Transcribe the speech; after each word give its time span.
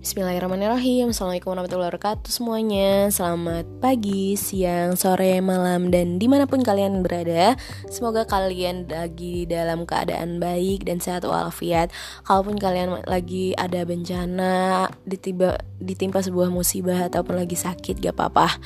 Bismillahirrahmanirrahim. 0.00 1.12
Assalamualaikum 1.12 1.52
warahmatullahi 1.52 1.92
wabarakatuh 1.92 2.32
semuanya. 2.32 3.12
Selamat 3.12 3.68
pagi, 3.84 4.32
siang, 4.32 4.96
sore, 4.96 5.44
malam 5.44 5.92
Dan 5.92 6.16
di 6.16 6.24
mana 6.24 6.48
pun 6.48 6.64
kalian 6.64 7.04
berada. 7.04 7.52
Semoga 7.92 8.24
kalian 8.24 8.88
lagi 8.88 9.44
dalam 9.44 9.84
keadaan 9.84 10.40
baik 10.40 10.88
dan 10.88 11.04
sehat 11.04 11.28
walafiat. 11.28 11.92
Kalaupun 12.24 12.56
kalian 12.56 13.04
lagi 13.04 13.52
ada 13.60 13.84
bencana 13.84 14.88
Ditimpa, 15.04 15.60
ditimpa 15.76 16.24
sebuah 16.24 16.48
musibah 16.48 17.04
Ataupun 17.04 17.36
lagi 17.36 17.60
sakit 17.60 18.00
gak 18.00 18.16
apa-apa. 18.16 18.56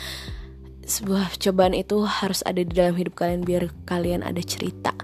Sebuah 0.86 1.34
cobaan 1.42 1.74
itu 1.74 2.06
harus 2.06 2.46
ada 2.46 2.62
di 2.62 2.70
dalam 2.70 2.94
hidup 2.94 3.18
kalian 3.18 3.42
Biar 3.42 3.74
kalian 3.90 4.22
ada 4.22 4.38
cerita 4.38 4.94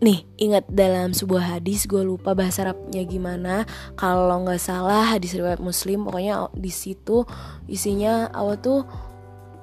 Nih, 0.00 0.24
ingat 0.40 0.64
dalam 0.72 1.12
sebuah 1.12 1.60
hadis, 1.60 1.84
gue 1.84 2.00
lupa 2.00 2.32
bahasa 2.32 2.64
Arabnya 2.64 3.04
gimana. 3.04 3.68
Kalau 4.00 4.40
nggak 4.48 4.56
salah 4.56 5.04
hadis 5.12 5.36
riwayat 5.36 5.60
Muslim, 5.60 6.08
pokoknya 6.08 6.48
di 6.56 6.72
situ 6.72 7.28
isinya 7.68 8.32
Allah 8.32 8.56
tuh 8.56 8.88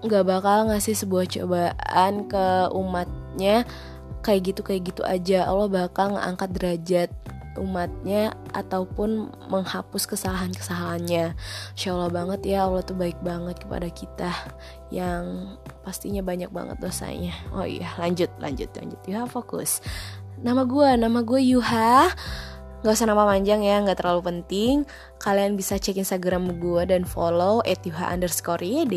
nggak 0.05 0.25
bakal 0.29 0.69
ngasih 0.69 0.93
sebuah 0.93 1.25
cobaan 1.25 2.29
ke 2.29 2.69
umatnya 2.69 3.65
kayak 4.21 4.53
gitu 4.53 4.61
kayak 4.61 4.81
gitu 4.93 5.01
aja. 5.01 5.49
Allah 5.49 5.73
bakal 5.73 6.13
ngangkat 6.13 6.49
derajat 6.53 7.09
umatnya 7.57 8.37
ataupun 8.53 9.33
menghapus 9.49 10.05
kesalahan-kesalahannya. 10.05 11.33
Insya 11.73 11.97
Allah 11.97 12.13
banget 12.13 12.45
ya 12.45 12.69
Allah 12.69 12.85
tuh 12.85 12.93
baik 12.93 13.17
banget 13.25 13.57
kepada 13.65 13.89
kita 13.89 14.29
yang 14.93 15.57
pastinya 15.81 16.21
banyak 16.21 16.53
banget 16.53 16.77
dosanya. 16.77 17.33
Oh 17.49 17.65
iya 17.65 17.89
lanjut 17.97 18.29
lanjut 18.37 18.69
lanjut 18.77 19.01
ya 19.09 19.25
fokus. 19.25 19.81
Nama 20.37 20.69
gue, 20.69 20.89
nama 21.01 21.19
gue 21.25 21.41
Yuha. 21.41 22.13
Gak 22.85 22.93
usah 22.93 23.09
nama 23.09 23.25
panjang 23.25 23.65
ya, 23.65 23.81
gak 23.81 24.05
terlalu 24.05 24.21
penting. 24.29 24.85
Kalian 25.17 25.57
bisa 25.57 25.81
cek 25.81 25.97
Instagram 25.97 26.61
gue 26.61 26.85
dan 26.85 27.09
follow 27.09 27.65
yuha 27.65 28.13
underscore 28.13 28.61
yd 28.61 28.93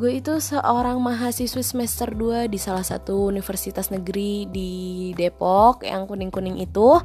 Gue 0.00 0.10
itu 0.24 0.40
seorang 0.40 0.96
mahasiswa 1.04 1.60
semester 1.60 2.16
2 2.16 2.48
di 2.48 2.56
salah 2.56 2.80
satu 2.80 3.28
universitas 3.28 3.92
negeri 3.92 4.48
di 4.48 4.72
Depok 5.12 5.84
Yang 5.84 6.16
kuning-kuning 6.16 6.56
itu. 6.56 6.96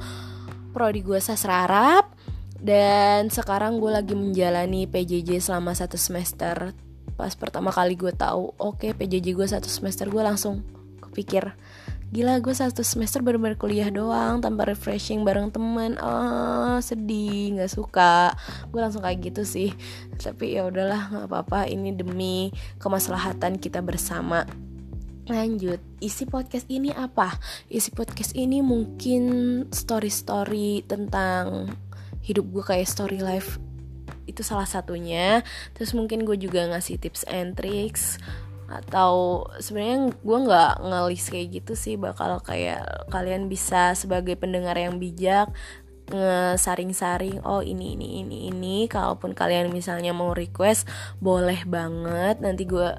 Prodi 0.72 1.04
gue 1.04 1.20
sastra 1.20 1.68
Arab. 1.68 2.16
Dan 2.56 3.28
sekarang 3.28 3.84
gue 3.84 3.92
lagi 3.92 4.16
menjalani 4.16 4.88
PJJ 4.88 5.44
selama 5.44 5.76
satu 5.76 6.00
semester. 6.00 6.72
Pas 7.20 7.36
pertama 7.36 7.76
kali 7.76 8.00
gue 8.00 8.16
tahu 8.16 8.56
oke 8.56 8.88
okay, 8.88 8.92
PJJ 8.96 9.36
gue 9.36 9.48
satu 9.52 9.68
semester 9.68 10.08
gue 10.08 10.24
langsung 10.24 10.64
kepikir 11.04 11.52
gila 12.10 12.42
gue 12.42 12.54
satu 12.58 12.82
semester 12.82 13.22
bener-bener 13.22 13.54
kuliah 13.54 13.94
doang 13.94 14.42
tanpa 14.42 14.66
refreshing 14.66 15.22
bareng 15.22 15.54
temen 15.54 15.94
oh 16.02 16.82
sedih 16.82 17.54
nggak 17.58 17.70
suka. 17.70 18.34
Gue 18.74 18.82
langsung 18.82 19.06
kayak 19.06 19.30
gitu 19.30 19.46
sih. 19.46 19.70
Tapi 20.18 20.58
ya 20.58 20.66
udahlah 20.66 21.14
nggak 21.14 21.28
apa-apa. 21.30 21.70
Ini 21.70 21.94
demi 21.94 22.50
kemaslahatan 22.82 23.62
kita 23.62 23.86
bersama. 23.86 24.42
Lanjut 25.30 25.78
isi 26.02 26.26
podcast 26.26 26.66
ini 26.74 26.90
apa? 26.90 27.38
Isi 27.70 27.94
podcast 27.94 28.34
ini 28.34 28.66
mungkin 28.66 29.24
story-story 29.70 30.90
tentang 30.90 31.70
hidup 32.26 32.50
gue 32.50 32.64
kayak 32.66 32.90
story 32.90 33.22
life 33.22 33.62
itu 34.26 34.42
salah 34.42 34.66
satunya. 34.66 35.46
Terus 35.78 35.94
mungkin 35.94 36.26
gue 36.26 36.42
juga 36.42 36.66
ngasih 36.74 36.98
tips 36.98 37.30
and 37.30 37.54
tricks 37.54 38.18
atau 38.70 39.44
sebenarnya 39.58 40.14
gue 40.14 40.38
nggak 40.46 40.74
ngelis 40.86 41.26
kayak 41.34 41.48
gitu 41.62 41.74
sih 41.74 41.98
bakal 41.98 42.38
kayak 42.46 43.10
kalian 43.10 43.50
bisa 43.50 43.98
sebagai 43.98 44.38
pendengar 44.38 44.78
yang 44.78 45.02
bijak 45.02 45.50
ngesaring-saring 46.10 47.46
oh 47.46 47.62
ini 47.62 47.94
ini 47.96 48.26
ini 48.26 48.38
ini. 48.50 48.78
Kalaupun 48.90 49.38
kalian 49.38 49.70
misalnya 49.70 50.12
mau 50.12 50.34
request 50.34 50.90
boleh 51.22 51.64
banget. 51.70 52.42
Nanti 52.42 52.66
gue 52.66 52.90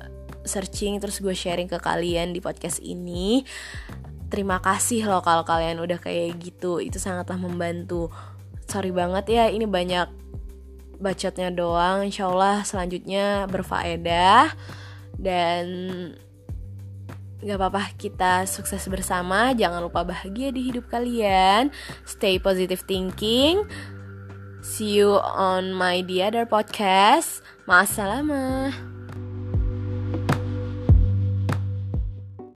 searching 0.46 1.02
terus 1.02 1.20
gue 1.20 1.34
sharing 1.34 1.66
ke 1.68 1.78
kalian 1.82 2.32
di 2.32 2.40
podcast 2.40 2.78
ini. 2.80 3.42
Terima 4.30 4.62
kasih 4.62 5.10
loh 5.10 5.20
kalau 5.26 5.42
kalian 5.42 5.82
udah 5.82 5.98
kayak 5.98 6.38
gitu. 6.38 6.78
Itu 6.78 7.02
sangatlah 7.02 7.36
membantu. 7.36 8.14
Sorry 8.70 8.94
banget 8.94 9.26
ya 9.26 9.44
ini 9.50 9.66
banyak 9.66 10.06
bacotnya 11.02 11.50
doang. 11.50 12.06
Insyaallah 12.06 12.62
selanjutnya 12.62 13.50
berfaedah 13.50 14.54
dan 15.20 15.64
Gak 17.40 17.56
apa-apa 17.56 17.96
kita 17.96 18.44
sukses 18.44 18.84
bersama. 18.92 19.56
Jangan 19.56 19.80
lupa 19.80 20.04
bahagia 20.04 20.52
di 20.52 20.60
hidup 20.60 20.92
kalian. 20.92 21.72
Stay 22.04 22.36
positive 22.36 22.84
thinking. 22.84 23.64
See 24.60 25.00
you 25.00 25.16
on 25.16 25.72
my 25.72 26.04
the 26.04 26.20
other 26.20 26.44
podcast. 26.44 27.40
Ma'asalamah 27.64 28.99